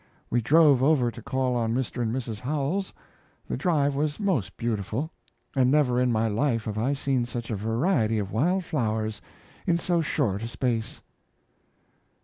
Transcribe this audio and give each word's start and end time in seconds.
We 0.31 0.41
drove 0.41 0.81
over 0.81 1.11
to 1.11 1.21
call 1.21 1.55
on 1.55 1.75
Mr. 1.75 2.01
and 2.01 2.11
Mrs. 2.11 2.39
Howells. 2.39 2.91
The 3.47 3.55
drive 3.55 3.93
was 3.93 4.19
most 4.19 4.57
beautiful, 4.57 5.11
and 5.55 5.69
never 5.69 6.01
in 6.01 6.11
my 6.11 6.27
life 6.27 6.63
have 6.63 6.79
I 6.79 6.93
seen 6.93 7.23
such 7.27 7.51
a 7.51 7.55
variety 7.55 8.17
of 8.17 8.31
wild 8.31 8.65
flowers 8.65 9.21
in 9.67 9.77
so 9.77 10.01
short 10.01 10.41
a 10.41 10.47
space. 10.47 11.01